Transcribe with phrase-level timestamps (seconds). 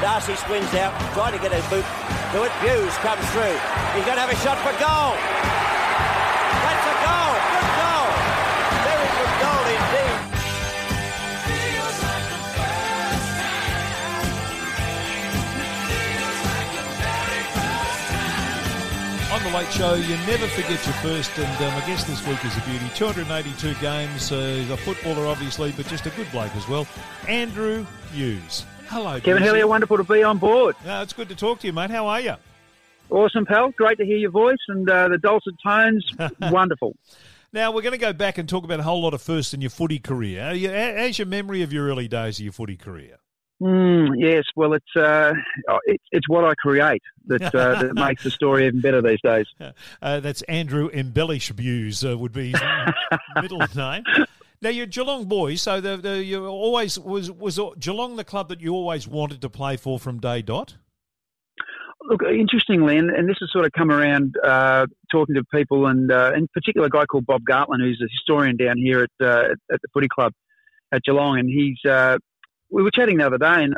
[0.00, 1.84] Darcy swings out, trying to get his boot
[2.32, 2.52] to it.
[2.64, 3.52] Bews comes through.
[3.92, 5.12] He's going to have a shot for goal.
[6.64, 7.36] That's a goal.
[7.52, 8.08] Good goal.
[8.80, 10.16] Very good goal indeed.
[19.36, 22.42] On the Late Show, you never forget your first, and um, I guess this week
[22.42, 22.90] is a beauty.
[22.94, 24.32] 282 games.
[24.32, 26.86] Uh, he's a footballer, obviously, but just a good bloke as well.
[27.28, 28.64] Andrew Bews.
[28.90, 29.40] Hello, Kevin.
[29.40, 30.74] Hellier, wonderful to be on board.
[30.84, 31.90] Uh, it's good to talk to you, mate.
[31.90, 32.34] How are you?
[33.08, 33.70] Awesome, pal.
[33.70, 36.04] Great to hear your voice and uh, the dulcet tones.
[36.50, 36.96] wonderful.
[37.52, 39.60] Now, we're going to go back and talk about a whole lot of firsts in
[39.60, 40.42] your footy career.
[40.42, 43.18] Are How's your memory of your early days of your footy career?
[43.62, 45.34] Mm, yes, well, it's uh,
[45.84, 49.46] it's it's what I create that uh, that makes the story even better these days.
[50.02, 52.60] Uh, that's Andrew Embellish Bews uh, would be his
[53.40, 54.02] middle name.
[54.62, 58.60] Now you're Geelong boy, so the, the you always was was Geelong the club that
[58.60, 60.76] you always wanted to play for from day dot.
[62.02, 66.10] Look, interestingly, and, and this has sort of come around uh, talking to people, and
[66.10, 69.44] uh, in particular, a guy called Bob Gartland, who's a historian down here at uh,
[69.72, 70.32] at the footy club
[70.92, 72.18] at Geelong, and he's uh,
[72.70, 73.74] we were chatting the other day, and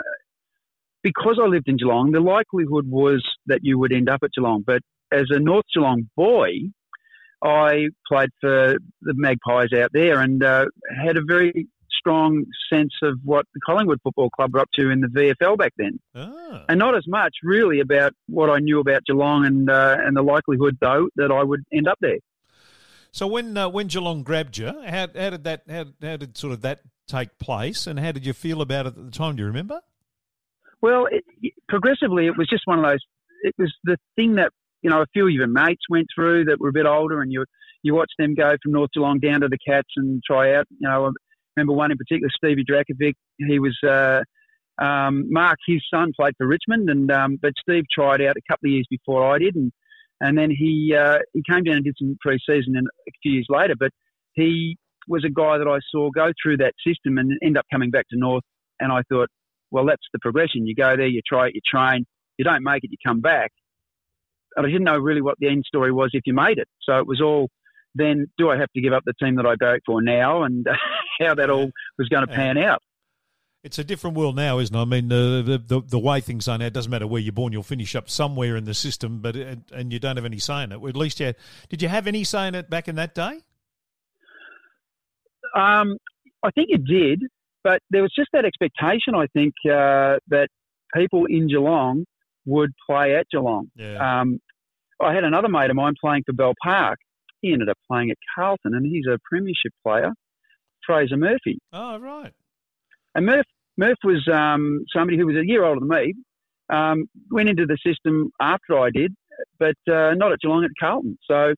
[1.02, 4.64] because I lived in Geelong, the likelihood was that you would end up at Geelong.
[4.66, 6.70] But as a North Geelong boy,
[7.42, 10.66] I played for the Magpies out there and uh,
[11.04, 15.00] had a very strong sense of what the Collingwood Football Club were up to in
[15.00, 16.64] the VFL back then Ah.
[16.68, 20.22] and not as much really about what I knew about Geelong and uh, and the
[20.22, 22.18] likelihood though that I would end up there.
[23.12, 26.52] So when uh, when Geelong grabbed you, how, how did that how, how did sort
[26.54, 29.36] of that take place, and how did you feel about it at the time?
[29.36, 29.80] Do you remember?
[30.80, 33.00] Well, it, progressively, it was just one of those.
[33.42, 34.50] It was the thing that
[34.82, 37.32] you know a few of your mates went through that were a bit older, and
[37.32, 37.44] you
[37.82, 40.66] you watched them go from North Geelong down to the Cats and try out.
[40.70, 41.10] You know, I
[41.56, 43.14] remember one in particular, Stevie Drakovic.
[43.38, 43.76] He was.
[43.86, 44.22] Uh,
[44.78, 48.68] um, Mark, his son, played for Richmond, and um, but Steve tried out a couple
[48.68, 49.70] of years before I did, and
[50.20, 53.46] and then he uh, he came down and did some pre-season and a few years
[53.50, 53.74] later.
[53.78, 53.90] But
[54.32, 54.76] he
[55.08, 58.06] was a guy that I saw go through that system and end up coming back
[58.10, 58.44] to North,
[58.80, 59.28] and I thought,
[59.70, 60.66] well, that's the progression.
[60.66, 62.04] You go there, you try it, you train,
[62.38, 63.52] you don't make it, you come back.
[64.56, 66.68] And I didn't know really what the end story was if you made it.
[66.82, 67.48] So it was all.
[67.94, 70.66] Then, do I have to give up the team that I go for now, and
[71.20, 72.80] how that all was going to pan out?
[73.62, 74.78] It's a different world now, isn't it?
[74.78, 77.32] I mean, uh, the, the the way things are now, it doesn't matter where you're
[77.32, 80.38] born, you'll finish up somewhere in the system, but and, and you don't have any
[80.38, 80.82] say in it.
[80.82, 81.34] At least, you
[81.68, 83.40] did you have any say in it back in that day?
[85.54, 85.96] Um,
[86.42, 87.22] I think it did,
[87.62, 89.14] but there was just that expectation.
[89.14, 90.48] I think uh, that
[90.92, 92.04] people in Geelong
[92.46, 93.70] would play at Geelong.
[93.76, 94.20] Yeah.
[94.20, 94.38] Um,
[95.00, 96.98] I had another mate of mine playing for Bell Park.
[97.40, 100.12] He ended up playing at Carlton, and he's a premiership player,
[100.86, 101.58] Fraser Murphy.
[101.72, 102.32] oh, right.
[103.14, 106.14] And Murph, Murph was um, somebody who was a year older than me.
[106.70, 109.14] Um, went into the system after I did,
[109.58, 111.18] but uh, not at Geelong, at Carlton.
[111.28, 111.52] So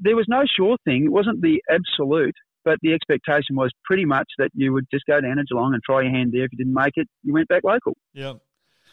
[0.00, 1.04] there was no sure thing.
[1.04, 2.34] It wasn't the absolute,
[2.64, 5.82] but the expectation was pretty much that you would just go down to Geelong and
[5.82, 6.44] try your hand there.
[6.44, 7.96] If you didn't make it, you went back local.
[8.14, 8.34] Yeah.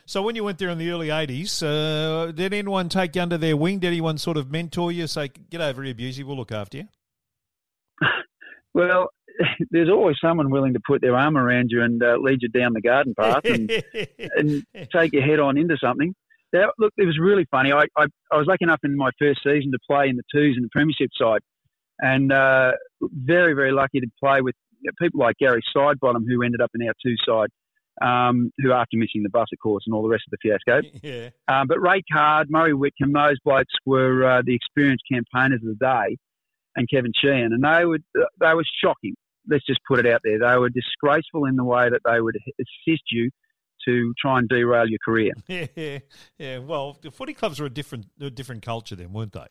[0.07, 3.38] So when you went there in the early '80s, uh, did anyone take you under
[3.38, 3.79] their wing?
[3.79, 5.07] Did anyone sort of mentor you?
[5.07, 6.23] Say, get over here, Bewsy.
[6.23, 6.88] We'll look after you.
[8.73, 9.07] Well,
[9.71, 12.73] there's always someone willing to put their arm around you and uh, lead you down
[12.73, 13.71] the garden path and,
[14.38, 16.13] and take your head on into something.
[16.53, 17.71] Now, look, it was really funny.
[17.71, 20.55] I, I, I was lucky enough in my first season to play in the twos
[20.57, 21.41] in the premiership side,
[21.99, 22.71] and uh,
[23.01, 24.55] very, very lucky to play with
[25.01, 27.49] people like Gary Sidebottom, who ended up in our two side,
[28.01, 30.88] um, who after missing the bus, of course, and all the rest of the fiasco.
[31.03, 31.29] yeah.
[31.47, 35.85] Um, but Ray Card, Murray Witcombe, those blokes were uh, the experienced campaigners of the
[35.85, 36.17] day,
[36.75, 39.16] and Kevin Sheehan, and they would they were shocking.
[39.47, 40.39] Let's just put it out there.
[40.39, 43.29] They were disgraceful in the way that they would assist you
[43.88, 45.33] to try and derail your career.
[45.47, 46.00] Yeah, yeah.
[46.38, 46.57] yeah.
[46.59, 49.45] Well, the footy clubs were a different, a different culture then, weren't they?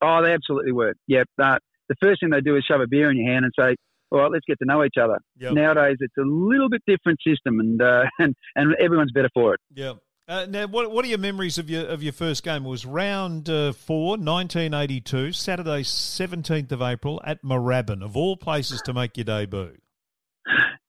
[0.00, 0.94] Oh, they absolutely were.
[1.06, 3.52] Yeah, that, the first thing they do is shove a beer in your hand and
[3.58, 3.76] say,
[4.10, 5.54] "All right, let's get to know each other." Yep.
[5.54, 9.60] Nowadays, it's a little bit different system, and uh, and and everyone's better for it.
[9.74, 9.94] Yeah.
[10.28, 12.66] Uh, now, what what are your memories of your of your first game?
[12.66, 18.82] It was round uh, four, 1982, Saturday, seventeenth of April at Moorabbin, of all places
[18.82, 19.78] to make your debut.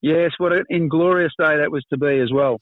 [0.01, 2.59] Yes, what an inglorious day that was to be as well.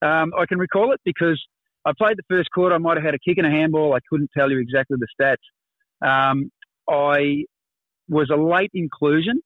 [0.00, 1.40] Um, I can recall it because
[1.84, 2.74] I played the first quarter.
[2.74, 3.94] I might have had a kick and a handball.
[3.94, 5.36] I couldn't tell you exactly the stats.
[6.06, 6.50] Um,
[6.88, 7.44] I
[8.08, 9.40] was a late inclusion,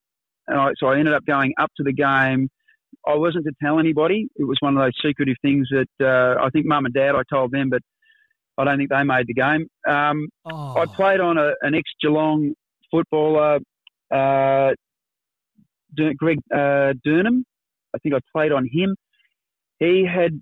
[0.48, 2.48] and I, so I ended up going up to the game.
[3.06, 4.28] I wasn't to tell anybody.
[4.36, 7.22] It was one of those secretive things that uh, I think mum and dad I
[7.32, 7.82] told them, but
[8.58, 9.66] I don't think they made the game.
[9.88, 12.54] Um, Oh, I played on a, an ex Geelong
[12.90, 13.58] footballer,
[14.12, 14.72] uh,
[16.16, 17.44] Greg uh, Durnham.
[17.94, 18.96] I think I played on him.
[19.78, 20.40] He had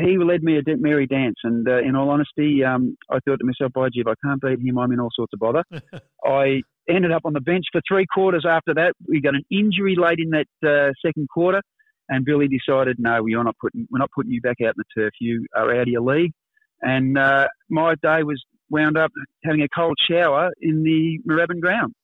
[0.00, 3.44] he led me a merry dance, and uh, in all honesty, um, I thought to
[3.44, 4.78] myself, "By Jib, I can't beat him.
[4.78, 5.64] I'm in all sorts of bother."
[6.24, 8.44] I ended up on the bench for three quarters.
[8.48, 11.62] After that, we got an injury late in that uh, second quarter,
[12.08, 15.02] and Billy decided, "No, we're not putting we're not putting you back out in the
[15.02, 15.12] turf.
[15.20, 16.32] You are out of your league."
[16.80, 19.12] And uh, my day was wound up
[19.44, 21.94] having a cold shower in the Moorabbin ground.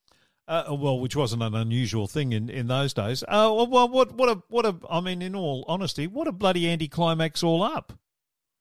[0.46, 3.22] Uh, well, which wasn't an unusual thing in, in those days.
[3.24, 6.70] Uh, well, what what a what a I mean, in all honesty, what a bloody
[6.70, 7.92] anticlimax all up.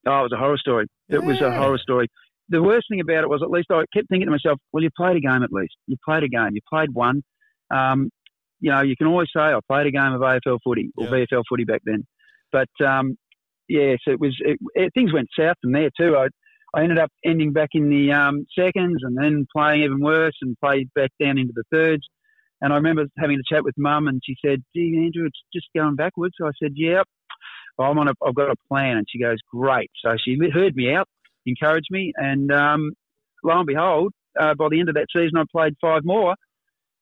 [0.06, 0.88] Oh, it was a horror story.
[1.10, 2.10] It was a horror story.
[2.50, 4.90] The worst thing about it was, at least I kept thinking to myself, well, you
[4.96, 5.76] played a game at least.
[5.86, 6.50] You played a game.
[6.54, 7.22] You played one.
[7.70, 8.10] Um,
[8.60, 11.26] you know, you can always say I played a game of AFL footy or yeah.
[11.32, 12.06] VFL footy back then.
[12.52, 13.18] But um,
[13.68, 14.36] yes, it was.
[14.40, 16.16] It, it, things went south from there too.
[16.16, 16.28] I
[16.74, 20.58] I ended up ending back in the um, seconds and then playing even worse and
[20.60, 22.04] played back down into the thirds.
[22.62, 25.68] And I remember having a chat with mum and she said, Gee, Andrew, it's just
[25.76, 26.36] going backwards.
[26.40, 27.06] So I said, Yep,
[27.78, 28.98] well, I'm on a, I've got a plan.
[28.98, 29.92] And she goes, Great.
[30.04, 31.08] So she heard me out,
[31.48, 32.14] encouraged me.
[32.16, 32.92] And um,
[33.44, 36.36] lo and behold, uh, by the end of that season, I played five more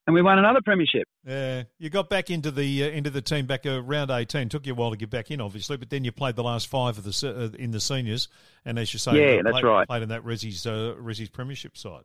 [0.07, 1.07] and we won another premiership.
[1.25, 4.49] Yeah, you got back into the uh, into the team back around eighteen.
[4.49, 6.67] Took you a while to get back in, obviously, but then you played the last
[6.67, 8.27] five of the uh, in the seniors,
[8.65, 9.87] and as you say, yeah, that's played, right.
[9.87, 12.03] Played in that Resi's uh, Resi's premiership side.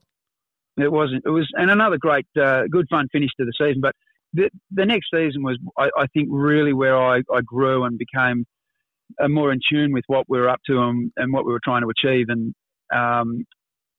[0.78, 1.24] It wasn't.
[1.26, 3.82] It was, and another great, uh, good fun finish to the season.
[3.82, 3.94] But
[4.32, 8.46] the the next season was, I, I think, really where I, I grew and became
[9.22, 11.60] uh, more in tune with what we were up to and, and what we were
[11.62, 12.26] trying to achieve.
[12.28, 12.54] And
[12.94, 13.44] um,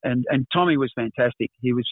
[0.03, 1.51] and and Tommy was fantastic.
[1.61, 1.87] He was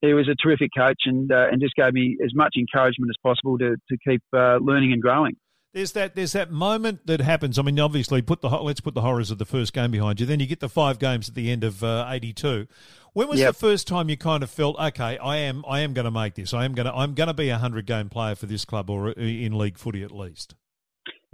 [0.00, 3.16] he was a terrific coach and uh, and just gave me as much encouragement as
[3.22, 5.36] possible to to keep uh, learning and growing.
[5.72, 7.58] There's that there's that moment that happens.
[7.58, 10.26] I mean, obviously, put the let's put the horrors of the first game behind you.
[10.26, 12.46] Then you get the five games at the end of '82.
[12.46, 12.74] Uh,
[13.12, 13.54] when was yep.
[13.54, 15.18] the first time you kind of felt okay?
[15.18, 16.54] I am I am going to make this.
[16.54, 18.88] I am going to I'm going to be a hundred game player for this club
[18.88, 20.54] or in league footy at least.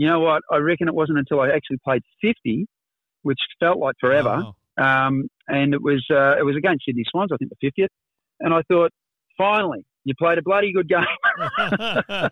[0.00, 0.42] You know what?
[0.50, 2.66] I reckon it wasn't until I actually played 50,
[3.22, 4.44] which felt like forever.
[4.78, 4.82] Oh.
[4.82, 7.88] Um, and it was uh, it was against Sydney Swans, I think the 50th
[8.40, 8.90] and I thought,
[9.36, 11.04] finally, you played a bloody good game.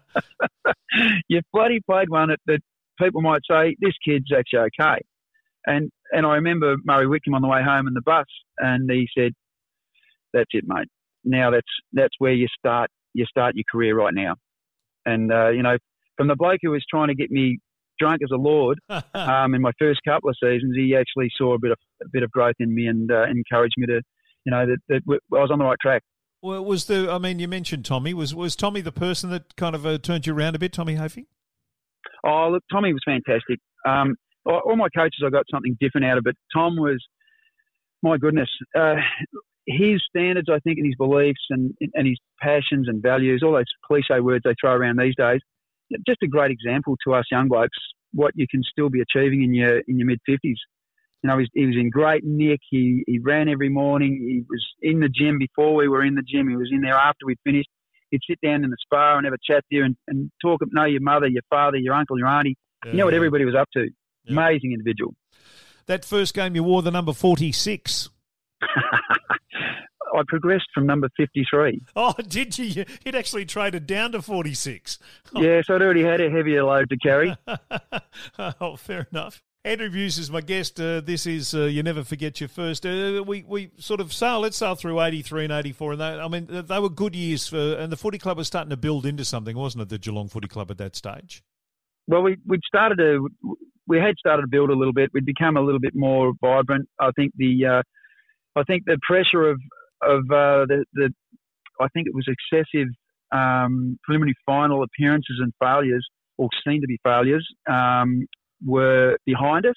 [1.29, 2.61] you bloody played one that, that
[3.00, 5.03] people might say, this kid's actually okay.
[5.67, 8.25] And and I remember Murray Witcombe on the way home in the bus,
[8.56, 9.32] and he said,
[10.32, 10.88] "That's it, mate.
[11.25, 14.37] Now that's that's where you start you start your career right now."
[15.05, 15.76] And uh, you know,
[16.19, 17.59] from the bloke who was trying to get me
[17.99, 18.79] drunk as a lord
[19.15, 22.23] um, in my first couple of seasons, he actually saw a bit of a bit
[22.23, 24.03] of growth in me and uh, encouraged me to
[24.49, 26.03] you know, that, that I was on the right track.
[26.41, 27.11] Well, was the?
[27.11, 28.15] I mean, you mentioned Tommy.
[28.15, 30.94] Was was Tommy the person that kind of uh, turned you around a bit, Tommy
[30.97, 31.26] Hafey?
[32.25, 33.59] Oh, look, Tommy was fantastic.
[33.87, 34.15] Um,
[34.47, 37.05] all my coaches, I got something different out of, but Tom was,
[38.03, 38.94] my goodness, uh,
[39.67, 43.65] his standards, I think, and his beliefs and and his passions and values, all those
[43.85, 45.41] cliche words they throw around these days,
[46.06, 47.79] just a great example to us young blokes
[48.12, 50.58] what you can still be achieving in your in your mid fifties
[51.23, 52.61] you know, he was in great nick.
[52.70, 54.19] He, he ran every morning.
[54.20, 56.49] He was in the gym before we were in the gym.
[56.49, 57.69] He was in there after we finished.
[58.11, 60.85] He'd sit down in the spa and have a chat there and, and talk, know
[60.85, 62.56] your mother, your father, your uncle, your auntie.
[62.84, 62.93] Yeah.
[62.93, 63.88] You know what everybody was up to.
[64.25, 64.32] Yeah.
[64.32, 65.14] Amazing individual.
[65.87, 68.08] That first game you wore the number 46.
[70.16, 71.82] I progressed from number 53.
[71.96, 72.84] Oh, did you?
[73.05, 74.98] You'd actually traded down to 46.
[75.34, 75.41] Oh.
[75.48, 77.36] Yeah, so I'd already had a heavier load to carry.
[78.60, 79.43] oh, fair enough.
[79.65, 80.81] Andrew Bews is my guest.
[80.81, 82.86] Uh, this is uh, You Never Forget Your First.
[82.86, 85.93] Uh, we, we sort of sail, let's sail through 83 and 84.
[85.93, 88.70] And they, I mean, they were good years, for, and the footy club was starting
[88.70, 91.43] to build into something, wasn't it, the Geelong Footy Club at that stage?
[92.06, 93.29] Well, we, we'd started to,
[93.86, 95.10] we had started to build a little bit.
[95.12, 96.88] We'd become a little bit more vibrant.
[96.98, 97.82] I think the, uh,
[98.58, 99.60] I think the pressure of,
[100.02, 101.10] of uh, the, the,
[101.81, 102.88] I think it was excessive
[103.32, 108.26] um, preliminary final appearances and failures, or seemed to be failures, um,
[108.64, 109.74] were behind us.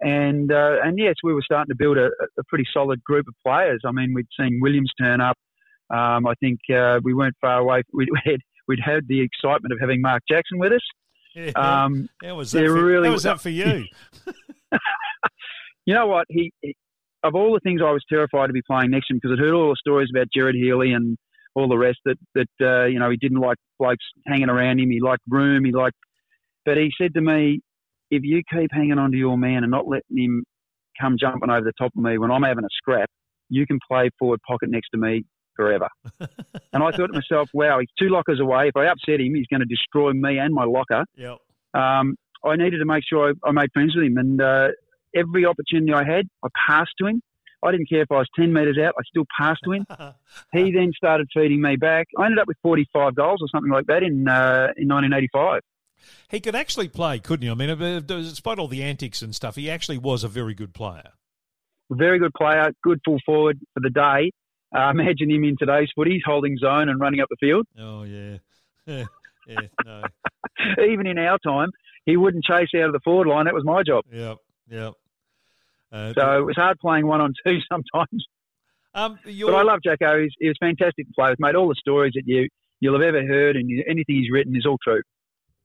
[0.00, 3.34] And uh, and yes, we were starting to build a, a, pretty solid group of
[3.46, 3.80] players.
[3.86, 5.36] I mean, we'd seen Williams turn up.
[5.90, 7.82] Um, I think uh, we weren't far away.
[7.92, 10.80] We'd, had we'd had the excitement of having Mark Jackson with us.
[11.34, 12.66] Yeah, um, how was that?
[12.66, 13.84] For, really, was that for you?
[15.84, 16.26] you know what?
[16.28, 16.76] He, he,
[17.24, 19.42] of all the things I was terrified to be playing next to him because I'd
[19.42, 21.16] heard all the stories about Gerard Healy and
[21.54, 24.90] all the rest that that uh, you know he didn't like blokes hanging around him.
[24.90, 25.64] He liked room.
[25.64, 25.96] He liked,
[26.64, 27.60] but he said to me,
[28.10, 30.44] if you keep hanging on to your man and not letting him
[31.00, 33.08] come jumping over the top of me when I'm having a scrap,
[33.48, 35.24] you can play forward pocket next to me
[35.56, 35.88] forever.
[36.20, 38.68] and I thought to myself, wow, he's two lockers away.
[38.68, 41.04] If I upset him, he's going to destroy me and my locker.
[41.16, 41.38] Yep.
[41.74, 44.18] Um, I needed to make sure I, I made friends with him.
[44.18, 44.68] And uh,
[45.14, 47.22] every opportunity I had, I passed to him.
[47.62, 49.86] I didn't care if I was 10 metres out, I still passed to him.
[50.52, 52.08] he then started feeding me back.
[52.18, 55.62] I ended up with 45 goals or something like that in, uh, in 1985.
[56.28, 57.50] He could actually play, couldn't he?
[57.50, 60.74] I mean, uh, despite all the antics and stuff, he actually was a very good
[60.74, 61.12] player.
[61.90, 64.30] Very good player, good full forward for the day.
[64.74, 67.66] Uh, imagine him in today's footy, holding zone and running up the field.
[67.78, 68.38] Oh yeah,
[68.86, 69.04] yeah,
[69.46, 70.02] yeah no.
[70.86, 71.70] Even in our time,
[72.04, 73.44] he wouldn't chase out of the forward line.
[73.44, 74.04] That was my job.
[74.12, 74.38] Yep,
[74.70, 74.94] yep.
[75.94, 78.26] Uh, so it was hard playing one on two sometimes.
[78.94, 80.22] Um, but I love Jacko.
[80.22, 81.30] He's, he's a fantastic player.
[81.30, 82.48] He's made all the stories that you
[82.80, 85.02] you'll have ever heard, and anything he's written is all true.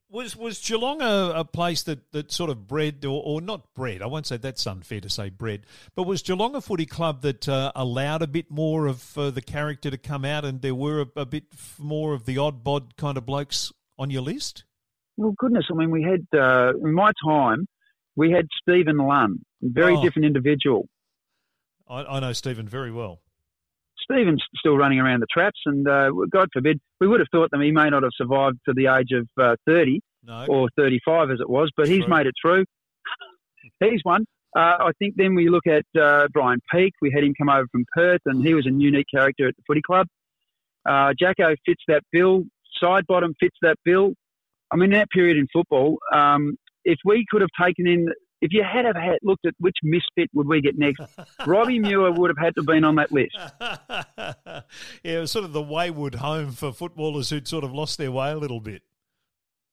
[0.08, 4.02] Was was Geelong a, a, place that, that sort of bred, or, or not bred?
[4.02, 7.48] I won't say that's unfair to say bred, but was Geelong a footy club that
[7.48, 11.02] uh, allowed a bit more of uh, the character to come out, and there were
[11.02, 11.44] a, a, bit
[11.78, 14.64] more of the odd bod kind of blokes on your list?
[15.16, 17.66] Well, goodness, I mean, we had uh, in my time,
[18.16, 20.02] we had Stephen Lunn, very oh.
[20.02, 20.88] different individual.
[21.88, 23.20] I, I know Stephen very well.
[24.10, 27.60] Stephen's still running around the traps, and uh, God forbid, we would have thought that
[27.60, 30.46] he may not have survived to the age of uh, 30 no.
[30.48, 31.96] or 35 as it was, but True.
[31.96, 32.64] he's made it through.
[33.80, 34.24] he's one.
[34.56, 36.94] Uh, I think then we look at uh, Brian Peake.
[37.00, 39.62] We had him come over from Perth, and he was a unique character at the
[39.66, 40.06] footy club.
[40.88, 42.44] Uh, Jacko fits that bill.
[42.82, 44.12] Sidebottom fits that bill.
[44.72, 48.08] I mean, that period in football, um, if we could have taken in
[48.40, 51.00] if you had have had looked at which misfit would we get next,
[51.46, 53.36] Robbie Muir would have had to have been on that list.
[53.60, 54.62] yeah,
[55.02, 58.30] it was sort of the wayward home for footballers who'd sort of lost their way
[58.30, 58.82] a little bit.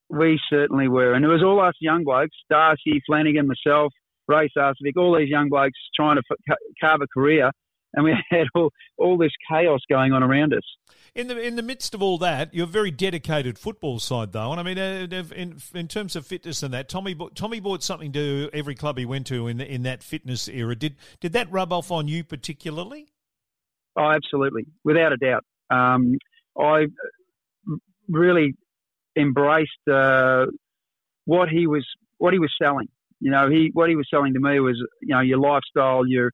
[0.10, 3.94] We certainly were, and it was all us young blokes: Darcy, Flanagan, myself,
[4.28, 7.52] Ray Sarcevic, all these young blokes trying to f- carve a career
[7.94, 10.64] and we had all, all this chaos going on around us.
[11.18, 14.52] In the in the midst of all that, you're a very dedicated football side, though.
[14.52, 18.12] And I mean, uh, in in terms of fitness and that, Tommy Tommy brought something
[18.12, 20.76] to every club he went to in the, in that fitness era.
[20.76, 23.08] Did did that rub off on you particularly?
[23.98, 25.44] Oh, absolutely, without a doubt.
[25.72, 26.20] Um,
[26.56, 26.86] I
[28.08, 28.54] really
[29.18, 30.46] embraced uh,
[31.26, 31.84] what he was
[32.20, 32.90] what he was selling.
[33.20, 36.32] You know, he what he was selling to me was you know your lifestyle, your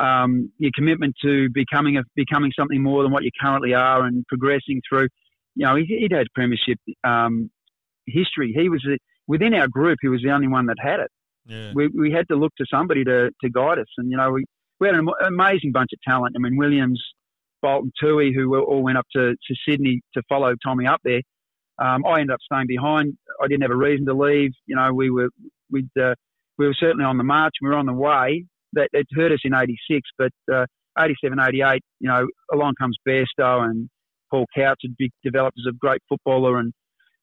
[0.00, 4.26] um, your commitment to becoming a, becoming something more than what you currently are and
[4.26, 5.08] progressing through.
[5.54, 7.50] You know, he, would had premiership um,
[8.06, 8.54] history.
[8.56, 8.84] He was
[9.26, 9.98] within our group.
[10.02, 11.10] He was the only one that had it.
[11.46, 11.72] Yeah.
[11.74, 14.44] We, we had to look to somebody to, to guide us, and you know, we,
[14.80, 16.34] we had an amazing bunch of talent.
[16.36, 17.02] I mean, Williams,
[17.62, 21.22] Bolton, Toohey, who all went up to, to Sydney to follow Tommy up there.
[21.78, 23.16] Um, I ended up staying behind.
[23.42, 24.52] I didn't have a reason to leave.
[24.66, 25.28] You know, we were
[25.70, 26.14] we uh,
[26.56, 27.54] we were certainly on the march.
[27.60, 30.66] We were on the way, that it hurt us in '86, but uh,
[30.98, 33.88] '87, '88, you know, along comes Bairstow and
[34.30, 36.72] Paul Couch had developed as a great footballer, and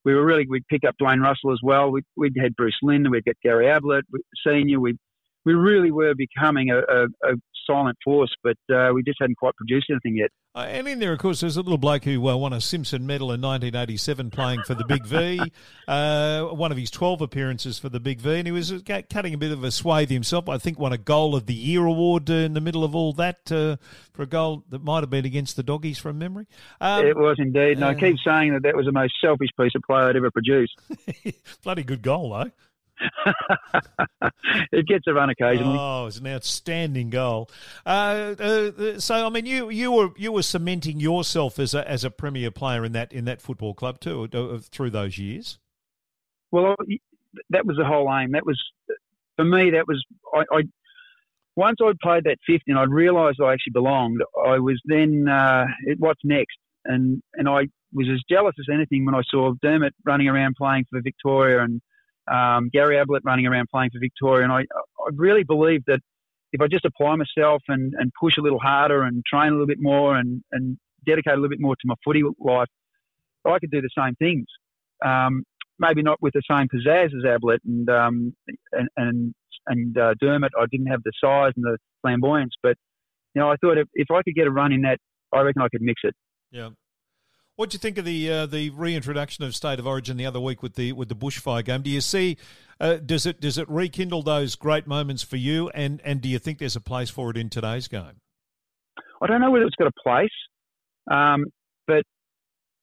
[0.05, 1.91] we were really we'd pick up Dwayne Russell as well.
[1.91, 4.05] We would had Bruce Lynn, we'd get Gary Ablett,
[4.45, 4.79] senior.
[4.79, 4.97] We
[5.45, 9.55] we really were becoming a, a, a silent force, but uh, we just hadn't quite
[9.55, 10.29] produced anything yet.
[10.53, 13.07] Uh, and in there, of course, there's a little bloke who uh, won a Simpson
[13.07, 15.39] medal in 1987 playing for the Big V,
[15.87, 19.33] uh, one of his 12 appearances for the Big V, and he was uh, cutting
[19.33, 20.49] a bit of a swathe himself.
[20.49, 23.13] I think won a Goal of the Year award uh, in the middle of all
[23.13, 26.47] that for a goal that might have been against the Doggies from memory.
[26.81, 29.73] Um, it was indeed, and I keep saying that that was the most selfish piece
[29.75, 30.73] of play I'd ever produced.
[31.63, 32.51] Bloody good goal, though.
[34.71, 35.77] it gets a run occasionally.
[35.79, 37.49] Oh, it's an outstanding goal.
[37.85, 42.03] Uh, uh, so, I mean, you you were you were cementing yourself as a as
[42.03, 45.59] a premier player in that in that football club too uh, through those years.
[46.51, 46.75] Well,
[47.49, 48.31] that was the whole aim.
[48.31, 48.61] That was
[49.35, 49.71] for me.
[49.71, 50.03] That was
[50.33, 50.43] I.
[50.51, 50.61] I
[51.57, 55.65] once I'd played that 50 and I'd realised I actually belonged, I was then, uh,
[55.97, 56.57] what's next?
[56.85, 60.85] And and I was as jealous as anything when I saw Dermott running around playing
[60.89, 61.81] for Victoria and
[62.29, 64.43] um, Gary Ablett running around playing for Victoria.
[64.43, 65.99] And I, I really believe that
[66.53, 69.67] if I just apply myself and, and push a little harder and train a little
[69.67, 72.67] bit more and, and dedicate a little bit more to my footy life,
[73.45, 74.45] I could do the same things.
[75.03, 75.43] Um,
[75.79, 78.35] maybe not with the same pizzazz as Ablett and um,
[78.71, 79.33] and and,
[79.67, 80.51] and uh, Dermott.
[80.59, 82.77] I didn't have the size and the flamboyance, but
[83.33, 84.99] you know, I thought if, if I could get a run in that,
[85.33, 86.13] I reckon I could mix it.
[86.51, 86.69] Yeah.
[87.61, 90.39] What do you think of the uh, the reintroduction of state of origin the other
[90.39, 91.83] week with the with the bushfire game?
[91.83, 92.37] Do you see
[92.79, 95.69] uh, does it does it rekindle those great moments for you?
[95.69, 98.19] And and do you think there's a place for it in today's game?
[99.21, 100.31] I don't know whether it's got a place,
[101.11, 101.45] um,
[101.85, 102.01] but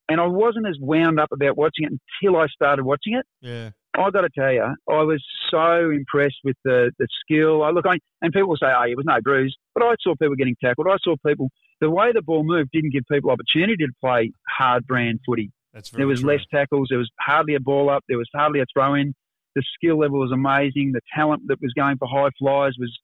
[0.08, 3.26] and I wasn't as wound up about watching it until I started watching it.
[3.40, 3.70] Yeah.
[3.97, 7.62] I got to tell you, I was so impressed with the, the skill.
[7.62, 10.37] I look, I, and people say, "Oh, it was no bruise," but I saw people
[10.37, 10.87] getting tackled.
[10.88, 11.49] I saw people
[11.80, 15.50] the way the ball moved didn't give people opportunity to play hard brand footy.
[15.73, 16.33] That's there was true.
[16.33, 16.88] less tackles.
[16.90, 18.04] There was hardly a ball up.
[18.09, 19.14] There was hardly a throw in.
[19.54, 20.92] The skill level was amazing.
[20.92, 22.97] The talent that was going for high flyers was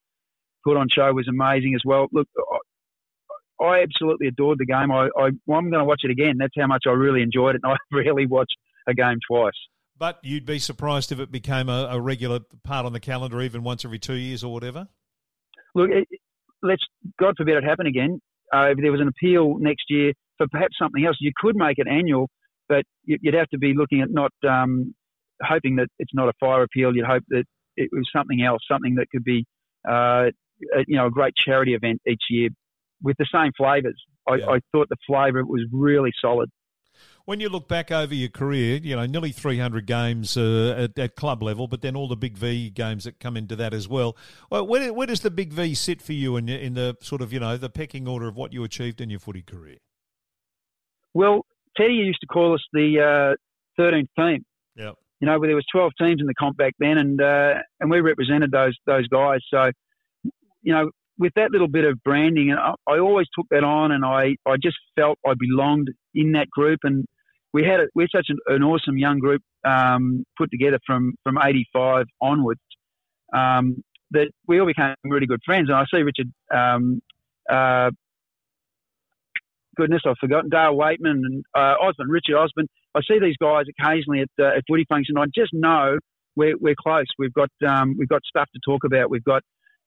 [0.64, 2.06] put on show was amazing as well.
[2.12, 2.28] Look,
[3.60, 4.90] I, I absolutely adored the game.
[4.90, 6.36] I, I, am going to watch it again.
[6.38, 7.60] That's how much I really enjoyed it.
[7.62, 8.56] And I rarely watched
[8.88, 9.52] a game twice.
[9.96, 13.62] But you'd be surprised if it became a, a regular part on the calendar, even
[13.62, 14.88] once every two years or whatever.
[15.74, 16.08] Look, it,
[16.62, 16.82] let's
[17.18, 18.20] God forbid it happen again.
[18.52, 21.78] Uh, if there was an appeal next year for perhaps something else, you could make
[21.78, 22.28] it annual,
[22.68, 24.94] but you'd have to be looking at not um,
[25.42, 26.94] hoping that it's not a fire appeal.
[26.94, 27.44] You'd hope that
[27.76, 29.44] it was something else, something that could be,
[29.88, 30.30] uh,
[30.74, 32.48] a, you know, a great charity event each year
[33.02, 34.00] with the same flavours.
[34.28, 34.48] I, yeah.
[34.48, 36.50] I thought the flavour was really solid.
[37.26, 41.16] When you look back over your career, you know, nearly 300 games uh, at, at,
[41.16, 44.14] club level, but then all the Big V games that come into that as well.
[44.50, 47.32] well where, where, does the Big V sit for you in, in the sort of,
[47.32, 49.78] you know, the pecking order of what you achieved in your footy career?
[51.14, 51.46] Well,
[51.78, 54.44] Teddy used to call us the uh, 13th team.
[54.76, 54.92] Yeah.
[55.20, 57.90] You know, where there was 12 teams in the comp back then, and uh, and
[57.90, 59.38] we represented those those guys.
[59.48, 59.70] So,
[60.62, 63.92] you know, with that little bit of branding, and I, I always took that on,
[63.92, 67.04] and I, I just felt I belonged in that group, and
[67.54, 71.38] we had a, we're such an, an awesome young group um, put together from from
[71.42, 72.60] '85 onwards
[73.32, 75.68] um, that we all became really good friends.
[75.70, 77.00] And I see Richard, um,
[77.50, 77.90] uh,
[79.76, 82.66] goodness, I've forgotten Dale Weightman and uh, Osborne, Richard Osborne.
[82.94, 85.16] I see these guys occasionally at, uh, at footy function.
[85.16, 85.98] I just know
[86.36, 87.06] we're, we're close.
[87.18, 89.10] We've got um, we've got stuff to talk about.
[89.10, 89.42] We've got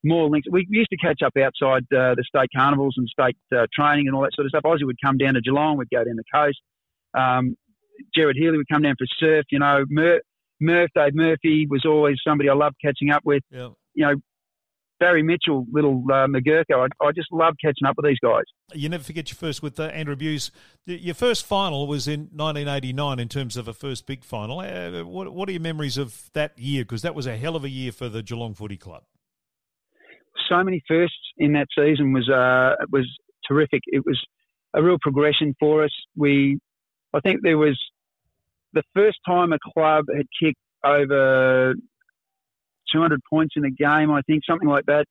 [0.06, 0.48] more links.
[0.50, 4.16] We used to catch up outside uh, the state carnivals and state uh, training and
[4.16, 4.64] all that sort of stuff.
[4.64, 5.78] Ozzy would come down to Geelong.
[5.78, 6.60] We'd go down the coast.
[7.14, 7.56] Um,
[8.16, 9.46] Gerard Healy would come down for surf.
[9.52, 10.22] You know, Mur-
[10.60, 13.44] Murph, Dave Murphy was always somebody I loved catching up with.
[13.52, 13.70] Yeah.
[13.94, 14.16] You know,
[15.00, 16.88] Barry Mitchell, little uh, McGurko.
[16.88, 18.44] I, I, just love catching up with these guys.
[18.74, 20.52] You never forget your first with uh, Andrew Bews.
[20.86, 24.60] Your first final was in 1989 in terms of a first big final.
[24.60, 26.84] Uh, what, what are your memories of that year?
[26.84, 29.04] Because that was a hell of a year for the Geelong Footy Club.
[30.50, 33.08] So many firsts in that season was uh, was
[33.48, 33.82] terrific.
[33.88, 34.20] It was
[34.74, 35.92] a real progression for us.
[36.16, 36.60] We,
[37.18, 37.78] I think there was
[38.74, 41.74] the first time a club had kicked over
[42.94, 45.06] 200 points in a game, I think, something like that.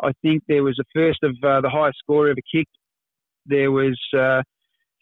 [0.00, 2.70] I think there was a first of uh, the highest score ever kicked.
[3.46, 4.42] There was uh,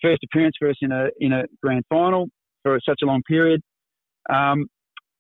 [0.03, 2.29] first appearance for us in a in a grand final
[2.63, 3.61] for such a long period.
[4.33, 4.67] Um,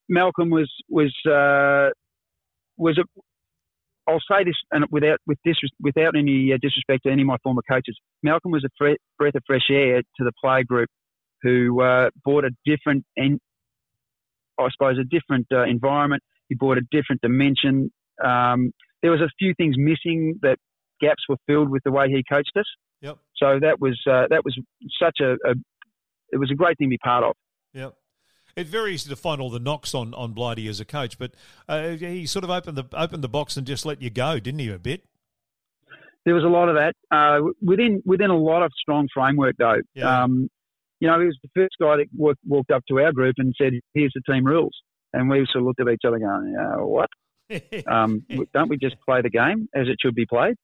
[0.08, 1.90] Malcolm was was uh,
[2.78, 3.04] was a.
[4.08, 7.36] I'll say this and without with this without any uh, disrespect to any of my
[7.42, 7.98] former coaches.
[8.22, 10.88] Malcolm was a fre- breath of fresh air to the play group,
[11.42, 13.38] who uh, brought a different and
[14.58, 17.90] I suppose a different uh, environment he brought a different dimension.
[18.24, 18.72] Um,
[19.02, 20.58] there was a few things missing that
[21.00, 22.64] gaps were filled with the way he coached us.
[23.02, 23.18] Yep.
[23.36, 24.58] So that was uh, that was
[25.00, 25.54] such a, a,
[26.32, 27.34] it was a great thing to be part of.
[27.74, 27.94] Yep.
[28.56, 31.32] It's very easy to find all the knocks on, on Blighty as a coach, but
[31.68, 34.60] uh, he sort of opened the opened the box and just let you go, didn't
[34.60, 34.70] he?
[34.70, 35.04] A bit.
[36.24, 39.82] There was a lot of that uh, within within a lot of strong framework, though.
[39.94, 40.22] Yeah.
[40.22, 40.48] Um,
[41.00, 43.54] you know, he was the first guy that walked, walked up to our group and
[43.60, 44.74] said, "Here's the team rules."
[45.12, 47.08] And we sort of looked at each other going, uh, what?
[47.86, 50.56] um, don't we just play the game as it should be played?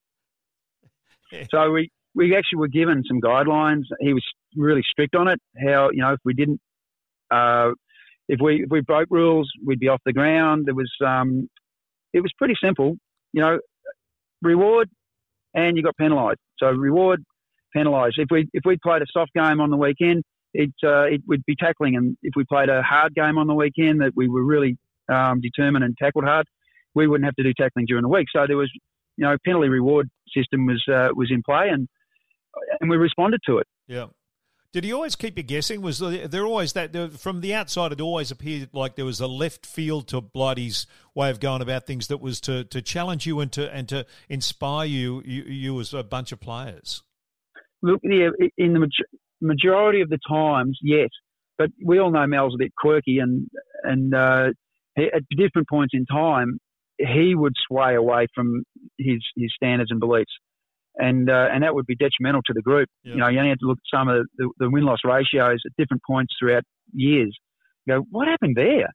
[1.51, 3.85] so we, we actually were given some guidelines.
[4.01, 5.40] He was really strict on it.
[5.57, 6.61] How, you know, if we didn't,
[7.31, 7.71] uh,
[8.29, 10.66] if we, if we broke rules, we'd be off the ground.
[10.66, 11.49] There was, um,
[12.12, 12.97] it was pretty simple,
[13.33, 13.59] you know,
[14.42, 14.90] reward
[15.55, 16.40] and you got penalised.
[16.59, 17.25] So reward,
[17.73, 18.19] penalised.
[18.19, 20.23] If we, if we played a soft game on the weekend,
[20.55, 21.97] it, uh, it would be tackling.
[21.97, 24.77] And if we played a hard game on the weekend that we were really
[25.13, 26.47] um, determined and tackled hard,
[26.95, 28.27] we wouldn't have to do tackling during the week.
[28.35, 28.71] So there was,
[29.17, 31.89] you know, penalty reward system was uh, was in play, and
[32.81, 33.67] and we responded to it.
[33.87, 34.07] Yeah.
[34.73, 35.83] Did he always keep you guessing?
[35.83, 37.93] Was there always that from the outside?
[37.93, 41.87] It always appeared like there was a left field to Blighty's way of going about
[41.87, 45.81] things that was to, to challenge you and to and to inspire you, you, you
[45.81, 47.03] as a bunch of players.
[47.83, 48.88] Look, yeah, in the
[49.40, 51.09] majority of the times, yes.
[51.59, 53.49] But we all know Mel's a bit quirky, and
[53.83, 54.51] and uh,
[54.97, 56.59] he, at different points in time,
[56.99, 58.62] he would sway away from
[58.99, 60.33] his his standards and beliefs,
[60.97, 62.88] and uh, and that would be detrimental to the group.
[63.12, 65.61] You know, you only have to look at some of the, the win loss ratios
[65.66, 67.37] at different points throughout years.
[67.87, 68.88] You go, what happened there?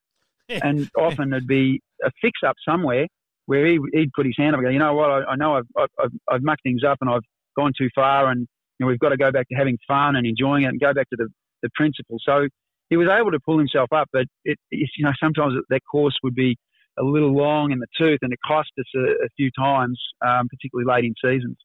[0.63, 3.07] and often it'd be a fix up somewhere
[3.47, 5.55] where he, would put his hand up and go, you know what, I, I know
[5.55, 7.23] I've, I've, I've mucked things up and I've
[7.57, 8.47] gone too far and
[8.85, 11.09] know, we've got to go back to having fun and enjoying it and go back
[11.09, 11.27] to the,
[11.63, 12.17] the principle.
[12.23, 12.47] So
[12.89, 16.35] he was able to pull himself up, but it, you know, sometimes that course would
[16.35, 16.57] be
[16.99, 20.47] a little long in the tooth and it cost us a, a few times, um,
[20.47, 21.57] particularly late in seasons.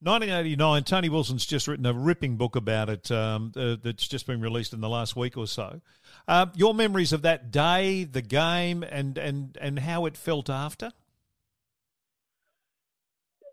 [0.00, 4.40] 1989, Tony Wilson's just written a ripping book about it um, uh, that's just been
[4.40, 5.80] released in the last week or so.
[6.28, 10.92] Uh, your memories of that day, the game, and, and, and how it felt after?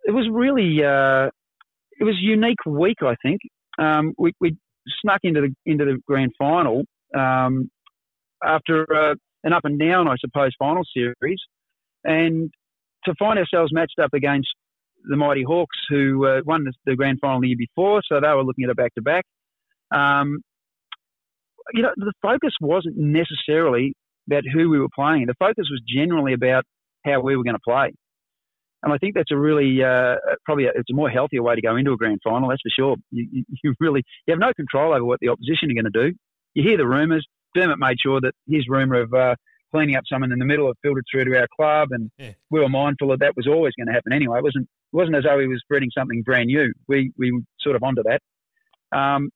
[0.04, 1.30] It was really uh,
[2.01, 3.41] it was a unique week, I think.
[3.77, 4.57] Um, we, we
[5.01, 6.83] snuck into the into the grand final.
[7.15, 7.69] Um,
[8.43, 11.39] after uh, an up and down, I suppose, final series,
[12.03, 12.49] and
[13.05, 14.49] to find ourselves matched up against
[15.07, 18.27] the mighty Hawks, who uh, won the, the, grand final the year before, so they
[18.29, 19.25] were looking at a back to back.
[21.73, 23.93] You know, the focus wasn't necessarily
[24.27, 25.27] about who we were playing.
[25.27, 26.63] The focus was generally about
[27.05, 27.91] how we were going to play.
[28.83, 30.15] And I think that's a really, uh,
[30.45, 32.49] probably, a, it's a more healthier way to go into a grand final.
[32.49, 32.95] That's for sure.
[33.11, 36.17] You, you, really, you have no control over what the opposition are going to do.
[36.53, 37.25] You hear the rumours.
[37.53, 39.35] Dermott made sure that his rumour of uh,
[39.71, 42.31] cleaning up someone in the middle had filtered through to our club, and yeah.
[42.49, 44.39] we were mindful that that was always going to happen anyway.
[44.39, 46.71] It wasn't, it wasn't as though he was spreading something brand new.
[46.87, 48.97] We we were sort of onto that.
[48.97, 49.29] Um,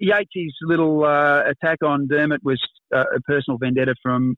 [0.00, 2.60] Yeates's little uh, attack on Dermott was
[2.94, 4.36] uh, a personal vendetta from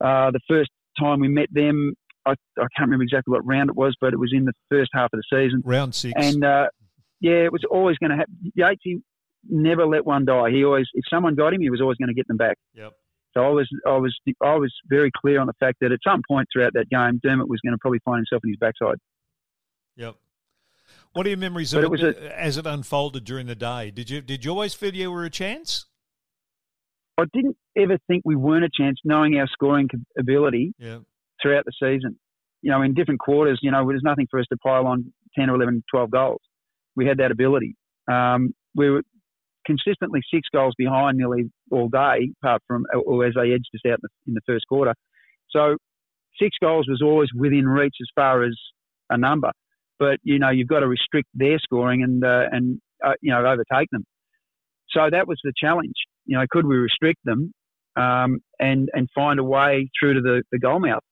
[0.00, 1.94] uh, the first time we met them.
[2.28, 4.90] I, I, can't remember exactly what round it was, but it was in the first
[4.92, 5.62] half of the season.
[5.64, 6.14] Round six.
[6.16, 6.68] And uh,
[7.20, 8.34] yeah, it was always going to happen.
[8.54, 9.02] Yeates
[9.48, 10.50] never let one die.
[10.50, 12.56] He always, if someone got him, he was always going to get them back.
[12.74, 12.92] Yep.
[13.34, 16.22] So I was, I was, I was very clear on the fact that at some
[16.28, 18.96] point throughout that game, Dermott was going to probably find himself in his backside.
[19.96, 20.16] Yep.
[21.12, 23.90] What are your memories of it, it a, as it unfolded during the day?
[23.90, 25.86] Did you did you always feel you were a chance?
[27.18, 30.98] I didn't ever think we weren't a chance, knowing our scoring ability yeah.
[31.40, 32.18] Throughout the season.
[32.62, 35.50] You know, in different quarters, you know, there's nothing for us to pile on 10
[35.50, 36.40] or 11, 12 goals.
[36.96, 37.76] We had that ability.
[38.10, 39.02] Um, we were
[39.64, 43.98] consistently six goals behind nearly all day, apart from or as they edged us out
[43.98, 44.94] in the, in the first quarter.
[45.50, 45.76] So
[46.40, 48.56] six goals was always within reach as far as
[49.10, 49.52] a number
[49.98, 53.44] but you know you've got to restrict their scoring and uh, and uh, you know
[53.44, 54.04] overtake them.
[54.90, 55.94] So that was the challenge.
[56.26, 57.52] You know, could we restrict them
[57.96, 61.02] um, and and find a way through to the, the goal mouth,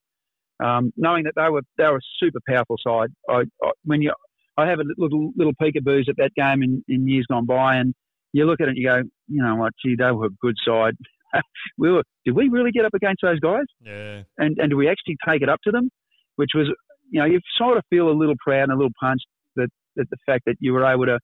[0.62, 3.10] um, knowing that they were they were a super powerful side.
[3.28, 4.12] I, I, when you
[4.56, 7.94] I have a little little peekaboos at that game in, in years gone by, and
[8.32, 10.56] you look at it, and you go, you know what, gee, they were a good
[10.66, 10.94] side.
[11.78, 12.02] we were.
[12.24, 13.66] Did we really get up against those guys?
[13.80, 14.22] Yeah.
[14.38, 15.90] And and do we actually take it up to them?
[16.36, 16.68] Which was
[17.10, 20.10] you know, you sort of feel a little proud and a little punched that, that
[20.10, 21.18] the fact that you were able to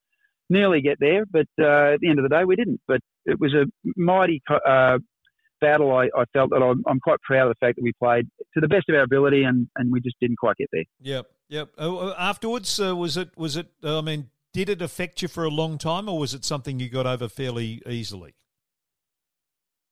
[0.48, 2.80] nearly get there, but uh, at the end of the day, we didn't.
[2.86, 3.64] But it was a
[3.96, 4.98] mighty uh,
[5.62, 5.90] battle.
[5.92, 8.60] I, I, felt that I'm, I'm, quite proud of the fact that we played to
[8.60, 10.84] the best of our ability, and, and we just didn't quite get there.
[11.00, 11.68] Yep, yep.
[11.78, 13.68] Uh, afterwards, uh, was it was it?
[13.82, 16.90] I mean, did it affect you for a long time, or was it something you
[16.90, 18.34] got over fairly easily?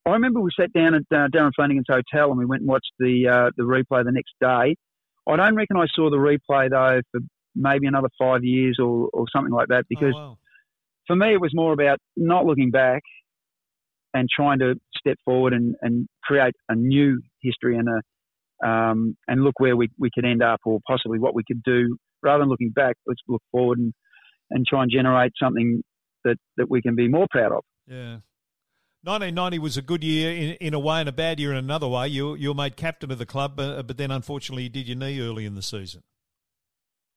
[0.07, 2.93] I remember we sat down at uh, Darren Flanagan's hotel and we went and watched
[2.99, 4.77] the uh, the replay the next day.
[5.29, 7.21] I don't reckon I saw the replay though for
[7.55, 10.39] maybe another five years or, or something like that because oh, wow.
[11.07, 13.03] for me it was more about not looking back
[14.15, 19.43] and trying to step forward and, and create a new history and a um, and
[19.43, 22.49] look where we, we could end up or possibly what we could do rather than
[22.51, 23.95] looking back let's look forward and,
[24.51, 25.83] and try and generate something
[26.25, 28.19] that, that we can be more proud of yeah
[29.03, 31.89] 1990 was a good year in, in a way and a bad year in another
[31.89, 32.07] way.
[32.07, 34.99] You you were made captain of the club, uh, but then unfortunately you did your
[34.99, 36.03] knee early in the season.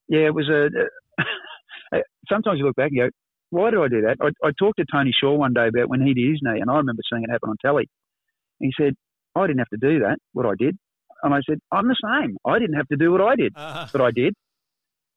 [0.07, 0.69] Yeah, it was a.
[2.29, 3.09] sometimes you look back and go,
[3.53, 6.01] "Why did I do that?" I, I talked to Tony Shaw one day about when
[6.01, 7.87] he did his knee, and I remember seeing it happen on telly.
[8.59, 8.95] And he said,
[9.35, 10.17] "I didn't have to do that.
[10.33, 10.77] What I did,"
[11.23, 12.37] and I said, "I'm the same.
[12.45, 13.87] I didn't have to do what I did, uh-huh.
[13.91, 14.33] but I did."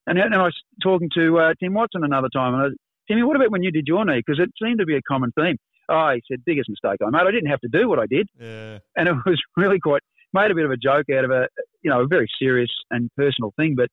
[0.07, 2.69] And, and I was talking to uh, Tim Watson another time, and I,
[3.09, 4.23] Timmy, what about when you did your knee?
[4.25, 5.57] Because it seemed to be a common theme.
[5.89, 7.27] Oh, he said, biggest mistake I made.
[7.27, 8.29] I didn't have to do what I did.
[8.41, 8.79] Yeah.
[8.97, 11.49] And it was really quite, made a bit of a joke out of a,
[11.83, 13.75] you know, a very serious and personal thing.
[13.77, 13.89] But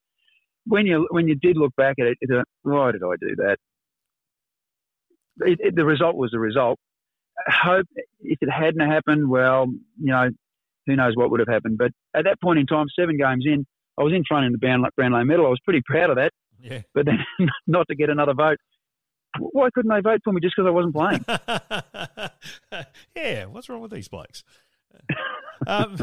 [0.66, 2.32] when you, when you did look back at it, it's
[2.64, 3.58] why did I do that?
[5.40, 6.80] It, it, the result was the result.
[7.48, 7.88] Hope
[8.22, 9.66] if it hadn't happened, well,
[10.00, 10.30] you know,
[10.86, 11.78] who knows what would have happened.
[11.78, 13.66] But at that point in time, seven games in,
[13.98, 15.46] I was in front in the Brownlow medal.
[15.46, 16.32] I was pretty proud of that.
[16.62, 16.82] Yeah.
[16.94, 17.20] But then
[17.68, 18.58] not to get another vote
[19.40, 21.26] why couldn't they vote for me just because I wasn't playing?
[23.16, 24.44] yeah, what's wrong with these blokes?
[25.68, 25.98] um,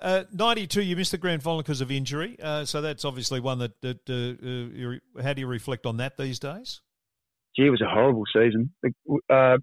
[0.00, 2.38] uh, 92, you missed the grand final because of injury.
[2.42, 6.16] Uh, so that's obviously one that, that uh, uh how do you reflect on that
[6.16, 6.80] these days?
[7.56, 8.72] Gee, it was a horrible season.
[8.84, 9.58] Uh,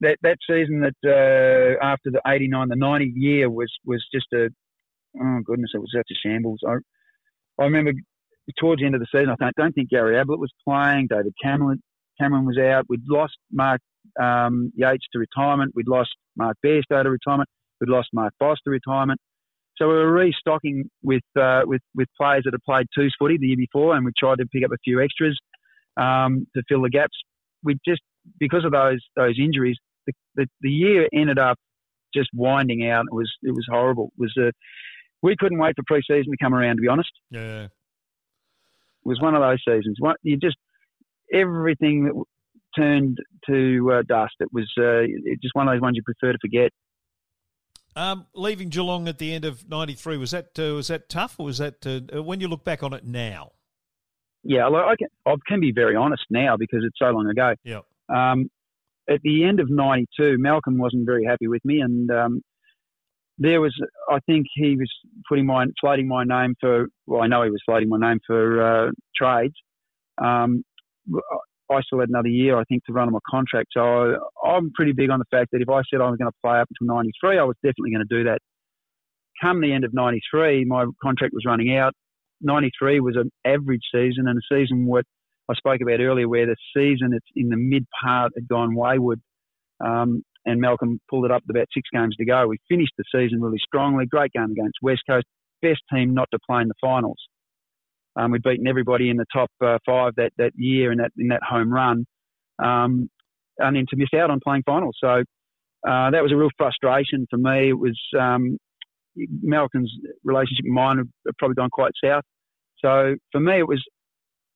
[0.00, 4.48] that that season that uh, after the 89, the 90 year was, was just a,
[5.20, 6.60] oh goodness, it was such a shambles.
[6.66, 6.74] I,
[7.60, 7.92] I remember
[8.58, 11.08] towards the end of the season, I don't think Gary Ablett was playing.
[11.08, 11.82] David Cameron,
[12.20, 12.86] Cameron was out.
[12.88, 13.80] We'd lost Mark
[14.20, 15.72] um, Yeates to retirement.
[15.74, 17.48] We'd lost Mark Bairstow to retirement.
[17.80, 19.20] We'd lost Mark Bos to retirement.
[19.76, 23.46] So we were restocking with uh, with with players that had played twos footy the
[23.46, 25.38] year before, and we tried to pick up a few extras
[25.96, 27.16] um, to fill the gaps.
[27.62, 28.02] We just
[28.38, 29.76] because of those those injuries,
[30.06, 31.58] the, the, the year ended up
[32.14, 33.04] just winding out.
[33.10, 34.12] It was it was horrible.
[34.18, 34.50] It was uh,
[35.22, 36.76] we couldn't wait for pre-season to come around.
[36.76, 37.70] To be honest, yeah, it
[39.04, 39.98] was one of those seasons.
[40.22, 40.56] You just
[41.32, 42.22] everything
[42.76, 44.34] turned to uh, dust.
[44.40, 45.06] It was uh,
[45.42, 46.70] just one of those ones you prefer to forget.
[47.94, 51.46] Um, leaving Geelong at the end of '93 was that uh, was that tough, or
[51.46, 53.52] was that uh, when you look back on it now?
[54.44, 57.54] Yeah, I can, I can be very honest now because it's so long ago.
[57.64, 57.80] Yeah.
[58.08, 58.50] Um,
[59.08, 62.42] at the end of '92, Malcolm wasn't very happy with me, and um,
[63.38, 63.74] there was,
[64.08, 64.90] I think, he was
[65.28, 66.86] putting my floating my name for.
[67.06, 69.54] Well, I know he was floating my name for uh, trades.
[70.22, 70.64] Um,
[71.70, 73.68] I still had another year, I think, to run on my contract.
[73.72, 76.30] So I, am pretty big on the fact that if I said I was going
[76.30, 78.38] to play up until 93, I was definitely going to do that.
[79.40, 81.94] Come the end of 93, my contract was running out.
[82.42, 85.04] 93 was an average season and a season what
[85.48, 89.20] I spoke about earlier, where the season it's in the mid part had gone wayward.
[89.84, 92.46] Um, and Malcolm pulled it up with about six games to go.
[92.48, 94.06] We finished the season really strongly.
[94.06, 95.26] Great game against West Coast.
[95.60, 97.18] Best team not to play in the finals.
[98.16, 101.28] Um, we'd beaten everybody in the top uh, five that, that year in that in
[101.28, 102.04] that home run,
[102.62, 103.08] um,
[103.58, 104.96] and then to miss out on playing finals.
[105.00, 105.22] So
[105.88, 107.70] uh, that was a real frustration for me.
[107.70, 108.58] It was um,
[109.16, 109.92] Malcolm's
[110.24, 112.24] relationship and mine had probably gone quite south.
[112.84, 113.82] So for me, it was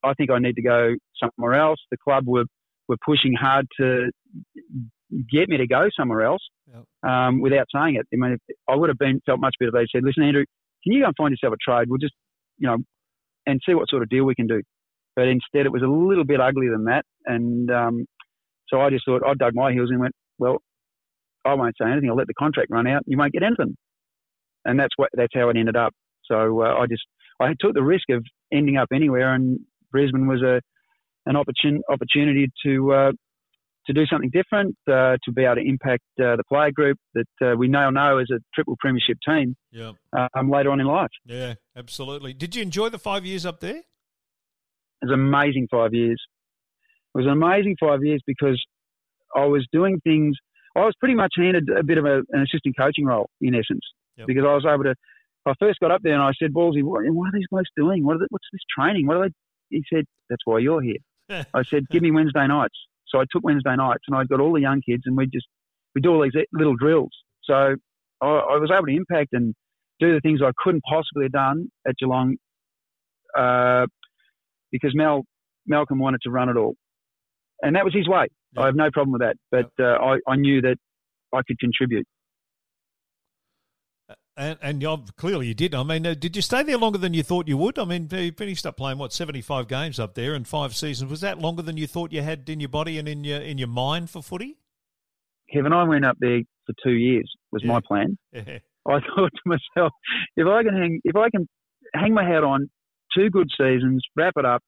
[0.04, 1.78] I think I need to go somewhere else.
[1.90, 2.44] The club were
[2.88, 4.10] were pushing hard to
[5.30, 6.84] get me to go somewhere else yep.
[7.08, 8.06] um, without saying it.
[8.12, 10.44] I mean, I would have been felt much better if they said, "Listen, Andrew,
[10.82, 11.88] can you go and find yourself a trade?
[11.88, 12.14] We'll just,
[12.58, 12.78] you know,
[13.46, 14.62] and see what sort of deal we can do."
[15.14, 18.06] But instead, it was a little bit uglier than that, and um,
[18.68, 20.58] so I just thought I dug my heels and went, "Well,
[21.44, 22.10] I won't say anything.
[22.10, 23.02] I'll let the contract run out.
[23.06, 23.76] You won't get anything."
[24.64, 25.92] And that's what that's how it ended up.
[26.24, 27.04] So uh, I just
[27.40, 30.60] I took the risk of ending up anywhere, and Brisbane was a
[31.28, 33.12] an opportun- opportunity to uh,
[33.86, 37.26] to do something different, uh, to be able to impact uh, the player group that
[37.42, 39.92] uh, we now know as a triple premiership team yeah.
[40.36, 41.10] um, later on in life.
[41.24, 42.32] Yeah, absolutely.
[42.32, 43.76] Did you enjoy the five years up there?
[43.76, 43.84] It
[45.02, 46.20] was an amazing five years.
[47.14, 48.60] It was an amazing five years because
[49.34, 50.36] I was doing things.
[50.74, 53.84] I was pretty much handed a bit of a, an assistant coaching role in essence
[54.16, 54.26] yep.
[54.26, 54.94] because I was able to.
[55.46, 58.04] I first got up there and I said, "Wallsy, what, what are these guys doing?
[58.04, 59.06] What they, what's this training?
[59.06, 59.34] What are they?"
[59.70, 60.98] He said, "That's why you're here."
[61.30, 62.76] I said, "Give me Wednesday nights."
[63.08, 65.46] So I took Wednesday nights and I got all the young kids and we just
[65.94, 67.12] we do all these little drills.
[67.44, 67.76] So
[68.20, 69.54] I, I was able to impact and
[70.00, 72.36] do the things I couldn't possibly have done at Geelong
[73.36, 73.86] uh,
[74.70, 75.24] because Mel
[75.66, 76.74] Malcolm wanted to run it all,
[77.62, 78.26] and that was his way.
[78.52, 78.62] Yep.
[78.62, 80.00] I have no problem with that, but yep.
[80.00, 80.76] uh, I, I knew that
[81.32, 82.06] I could contribute.
[84.38, 85.74] And, and clearly you did.
[85.74, 87.78] I mean, uh, did you stay there longer than you thought you would?
[87.78, 91.10] I mean, you finished up playing what seventy five games up there in five seasons.
[91.10, 93.56] Was that longer than you thought you had in your body and in your in
[93.56, 94.58] your mind for footy?
[95.50, 97.32] Kevin, I went up there for two years.
[97.50, 97.72] Was yeah.
[97.72, 98.18] my plan.
[98.32, 98.58] Yeah.
[98.88, 99.92] I thought to myself,
[100.36, 101.48] if I can hang, if I can
[101.92, 102.70] hang my hat on
[103.16, 104.62] two good seasons, wrap it up,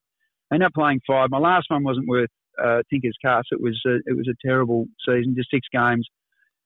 [0.52, 1.30] end up playing five.
[1.30, 3.48] My last one wasn't worth uh, Tinker's cast.
[3.52, 6.08] It was a, it was a terrible season, just six games.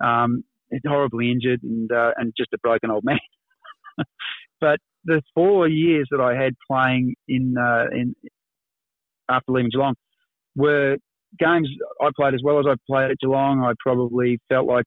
[0.03, 0.45] Um,
[0.87, 3.19] horribly injured and uh, and just a broken old man.
[4.61, 8.15] but the four years that I had playing in uh, in
[9.29, 9.95] after leaving Geelong
[10.57, 10.97] were
[11.39, 11.69] games
[12.01, 13.63] I played as well as I played at Geelong.
[13.63, 14.85] I probably felt like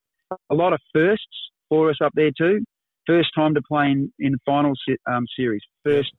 [0.52, 1.26] a lot of firsts
[1.70, 2.64] for us up there too.
[3.08, 4.74] First time to play in in final
[5.10, 5.62] um, series.
[5.84, 6.12] First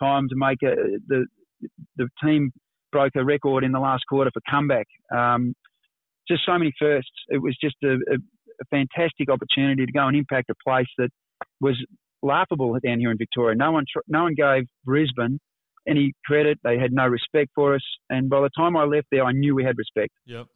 [0.00, 0.74] time to make a,
[1.06, 1.26] the
[1.96, 2.52] the team
[2.92, 4.86] broke a record in the last quarter for comeback.
[5.14, 5.54] Um,
[6.28, 7.10] just so many firsts.
[7.28, 8.16] It was just a, a,
[8.60, 11.10] a fantastic opportunity to go and impact a place that
[11.60, 11.76] was
[12.22, 13.56] laughable down here in Victoria.
[13.56, 15.38] No one, no one gave Brisbane
[15.88, 16.58] any credit.
[16.64, 17.82] They had no respect for us.
[18.10, 20.12] And by the time I left there, I knew we had respect.
[20.26, 20.46] Yep.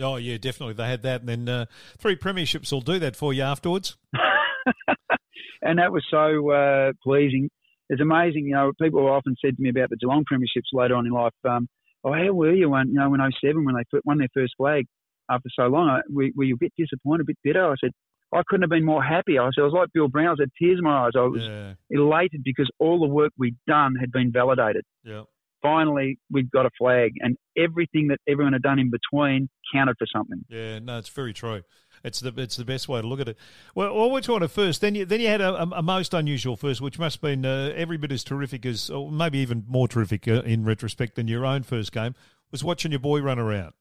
[0.00, 0.74] Oh yeah, definitely.
[0.74, 1.66] They had that, and then uh,
[1.98, 3.96] three premierships will do that for you afterwards.
[5.62, 7.50] and that was so uh, pleasing.
[7.88, 8.70] It's amazing, you know.
[8.80, 11.32] People often said to me about the Geelong premierships later on in life.
[11.44, 11.68] Um,
[12.04, 14.86] oh, how were you when you know when 07 when they won their first flag?
[15.30, 15.88] After so long.
[15.88, 17.64] I, were, were you a bit disappointed, a bit bitter?
[17.64, 17.90] I said,
[18.32, 19.38] I couldn't have been more happy.
[19.38, 20.36] I said, I was like Bill Brown.
[20.38, 21.12] I had tears in my eyes.
[21.16, 21.74] I was yeah.
[21.90, 24.84] elated because all the work we'd done had been validated.
[25.02, 25.22] Yeah.
[25.62, 30.06] Finally, we'd got a flag, and everything that everyone had done in between counted for
[30.14, 30.44] something.
[30.48, 31.62] Yeah, no, it's very true.
[32.04, 33.36] It's the it's the best way to look at it.
[33.74, 34.80] Well, well which one first?
[34.80, 37.44] Then you then you had a, a, a most unusual first, which must have been
[37.44, 41.26] uh, every bit as terrific as, or maybe even more terrific uh, in retrospect than
[41.26, 42.14] your own first game.
[42.52, 43.72] Was watching your boy run around.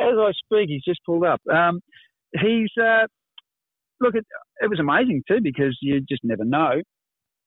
[0.00, 1.40] As I speak, he's just pulled up.
[1.52, 1.80] Um,
[2.32, 3.06] he's uh,
[4.00, 4.14] look.
[4.14, 4.26] It,
[4.60, 6.80] it was amazing too because you just never know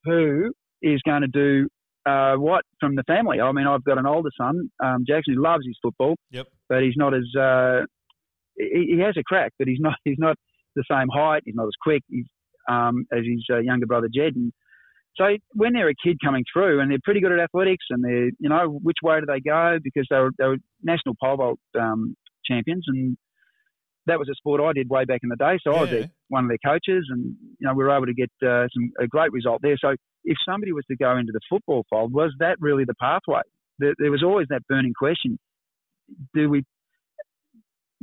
[0.03, 1.67] who is going to do
[2.07, 3.41] uh, what from the family.
[3.41, 6.15] I mean, I've got an older son, um, Jackson, who loves his football.
[6.31, 6.47] Yep.
[6.69, 7.81] But he's not as uh,
[8.57, 10.37] he, he, has a crack, but he's not he's not
[10.75, 11.43] the same height.
[11.45, 12.25] He's not as quick he's,
[12.69, 14.35] um, as his uh, younger brother Jed.
[14.35, 14.53] And
[15.17, 18.27] so when they're a kid coming through and they're pretty good at athletics and they're,
[18.39, 19.77] you know, which way do they go?
[19.84, 23.17] Because they were, they were national pole vault um, champions and
[24.08, 25.58] that was a sport I did way back in the day.
[25.63, 25.97] So I was Yeah.
[25.99, 28.91] their, one of their coaches, and you know we were able to get uh, some
[28.99, 29.77] a great result there.
[29.77, 33.41] So if somebody was to go into the football fold, was that really the pathway?
[33.80, 35.38] There, there was always that burning question:
[36.34, 36.63] Do we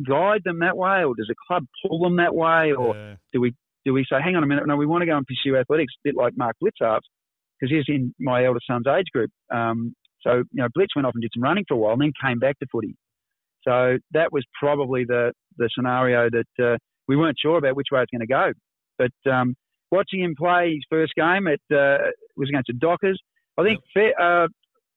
[0.06, 3.16] guide them that way, or does a club pull them that way, or Yeah.
[3.32, 5.26] do we do we say, hang on a minute, no, we want to go and
[5.26, 7.00] pursue athletics, a bit like Mark Blicavs,
[7.58, 9.30] because he's in my eldest son's age group.
[9.52, 12.02] Um, so, you know, Blitz went off and did some running for a while and
[12.02, 12.96] then came back to footy.
[13.62, 16.76] So that was probably the, the scenario that uh,
[17.08, 18.52] we weren't sure about which way it's going to go.
[18.98, 19.54] But um,
[19.90, 23.20] watching him play his first game, it uh, was against the Dockers.
[23.58, 24.48] I think Fe- uh,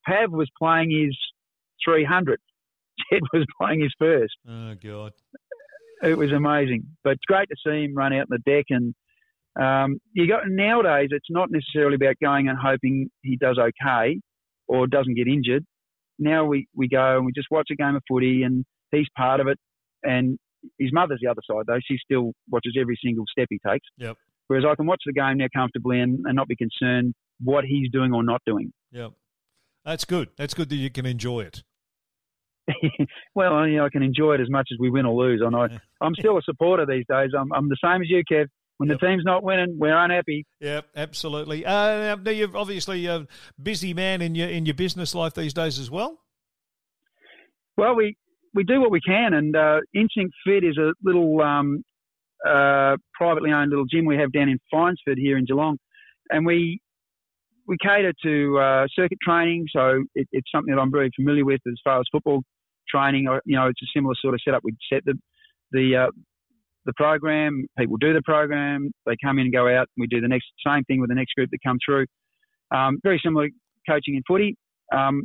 [0.06, 1.16] Pav was playing his
[1.84, 2.40] 300.
[3.10, 5.12] Jed was playing his first Oh God.
[6.02, 6.84] It was amazing.
[7.04, 8.66] But it's great to see him run out on the deck.
[8.70, 8.94] And
[9.60, 14.20] um, you got nowadays, it's not necessarily about going and hoping he does okay
[14.66, 15.64] or doesn't get injured.
[16.18, 19.40] Now we, we go and we just watch a game of footy, and he's part
[19.40, 19.58] of it.
[20.02, 20.38] And
[20.78, 21.78] his mother's the other side, though.
[21.84, 23.86] She still watches every single step he takes.
[23.98, 24.16] Yep.
[24.48, 27.90] Whereas I can watch the game now comfortably and, and not be concerned what he's
[27.90, 28.72] doing or not doing.
[28.92, 29.12] Yep.
[29.84, 30.30] That's good.
[30.36, 31.62] That's good that you can enjoy it.
[33.34, 35.42] well, you know, I can enjoy it as much as we win or lose.
[35.44, 35.68] I,
[36.00, 37.30] I'm still a supporter these days.
[37.38, 38.46] I'm, I'm the same as you, Kev.
[38.78, 39.00] When Yep.
[39.00, 40.46] the team's not winning, we're unhappy.
[40.60, 41.66] Yep, absolutely.
[41.66, 43.26] Uh, now you're obviously a
[43.60, 46.20] busy man in your in your business life these days as well.
[47.76, 48.16] Well, we,
[48.54, 51.82] we do what we can, and uh, Instinct Fit is a little um,
[52.46, 55.76] uh, privately owned little gym we have down in Fyansford here in Geelong,
[56.30, 56.80] and we
[57.66, 59.66] we cater to uh, circuit training.
[59.72, 62.42] So it, it's something that I'm very familiar with as far as football
[62.90, 63.28] training.
[63.28, 64.62] I- You know, it's a similar sort of setup.
[64.64, 65.14] We set the
[65.72, 66.10] the uh,
[66.86, 67.66] the program.
[67.78, 68.90] People do the program.
[69.06, 69.88] They come in and go out.
[69.96, 72.06] And we do the next same thing with the next group that come through.
[72.74, 73.48] Um, very similar
[73.88, 74.56] coaching in footy.
[74.94, 75.24] Um,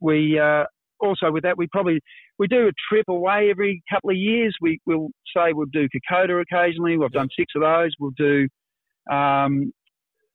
[0.00, 0.64] we uh,
[1.00, 2.00] also with that we probably
[2.38, 4.54] we do a trip away every couple of years.
[4.60, 6.96] We will say we'll do Kokoda occasionally.
[6.98, 7.94] We've done six of those.
[8.00, 8.48] We'll do
[9.10, 9.72] um,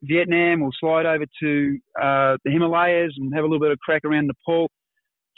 [0.03, 0.61] Vietnam.
[0.61, 4.27] We'll slide over to uh, the Himalayas and have a little bit of crack around
[4.27, 4.69] Nepal.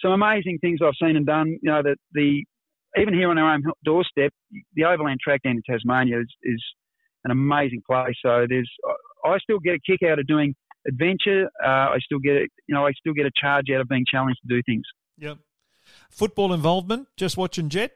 [0.02, 1.58] Some amazing things I've seen and done.
[1.62, 2.44] You know that the
[3.00, 4.32] even here on our own doorstep,
[4.76, 6.64] the overland track down in Tasmania is, is
[7.26, 8.16] an amazing place.
[8.24, 8.70] So there's
[9.26, 10.56] I still get a kick out of doing
[10.88, 11.50] adventure.
[11.64, 12.34] Uh, I still get
[12.68, 14.84] you know I still get a charge out of being challenged to do things.
[15.18, 15.38] Yep.
[16.12, 17.92] Football involvement, just watching Jed.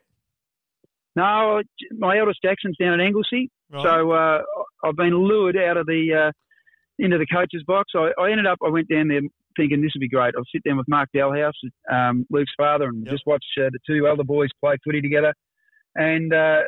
[1.15, 1.61] No,
[1.97, 3.83] my eldest Jackson's down at Anglesea, Right.
[3.83, 4.41] so uh,
[4.83, 6.31] I've been lured out of the uh,
[6.99, 7.91] into the coach's box.
[7.95, 9.19] I, I ended up, I went down there
[9.61, 10.33] thinking this would be great.
[10.35, 11.51] I'll sit down with Mark Dahlhaus,
[11.91, 13.11] um, Luke's father, and Yep.
[13.13, 15.33] just watch uh, the two other boys play footy together.
[15.95, 16.61] And uh,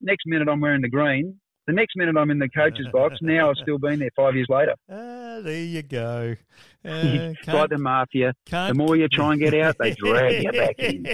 [0.00, 1.38] next minute, I'm wearing the green.
[1.66, 3.18] The next minute, I'm in the coach's box.
[3.22, 4.74] Now I've still been there five years later.
[4.90, 6.34] Ah, there you go.
[6.84, 8.34] Uh, like the mafia.
[8.50, 11.06] The more you try and get out, they drag you back in.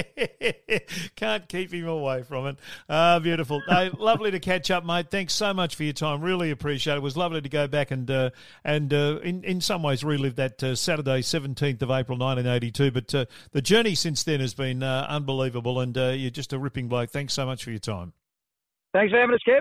[1.17, 2.59] Can't keep him away from it.
[2.89, 3.61] Ah, beautiful.
[3.99, 5.11] Lovely to catch up, mate.
[5.11, 6.23] Thanks so much for your time.
[6.23, 6.99] Really appreciate it.
[6.99, 8.31] It was lovely to go back and uh,
[8.65, 12.71] and uh, in in some ways relive that uh, Saturday, seventeenth of April, nineteen eighty
[12.71, 12.91] two.
[12.91, 16.59] But uh, the journey since then has been uh, unbelievable, and uh, you're just a
[16.59, 17.11] ripping bloke.
[17.11, 18.15] Thanks so much for your time.
[18.95, 19.61] Thanks for having us, Kev.